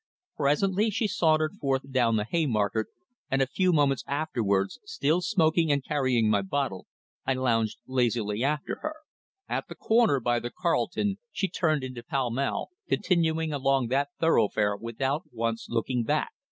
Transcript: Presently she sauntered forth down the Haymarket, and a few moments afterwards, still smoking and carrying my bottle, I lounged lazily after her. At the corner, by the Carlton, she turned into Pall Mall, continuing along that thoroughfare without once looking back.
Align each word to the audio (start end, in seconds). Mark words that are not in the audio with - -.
Presently 0.35 0.89
she 0.89 1.07
sauntered 1.07 1.53
forth 1.61 1.91
down 1.91 2.15
the 2.15 2.23
Haymarket, 2.25 2.87
and 3.29 3.39
a 3.39 3.45
few 3.45 3.71
moments 3.71 4.03
afterwards, 4.07 4.79
still 4.83 5.21
smoking 5.21 5.71
and 5.71 5.85
carrying 5.85 6.27
my 6.27 6.41
bottle, 6.41 6.87
I 7.27 7.35
lounged 7.35 7.77
lazily 7.85 8.43
after 8.43 8.79
her. 8.81 8.95
At 9.47 9.67
the 9.67 9.75
corner, 9.75 10.19
by 10.19 10.39
the 10.39 10.49
Carlton, 10.49 11.19
she 11.31 11.47
turned 11.47 11.83
into 11.83 12.01
Pall 12.01 12.31
Mall, 12.31 12.71
continuing 12.89 13.53
along 13.53 13.89
that 13.89 14.09
thoroughfare 14.19 14.75
without 14.75 15.25
once 15.31 15.67
looking 15.69 16.01
back. 16.03 16.31